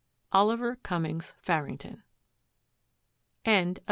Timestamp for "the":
3.45-3.51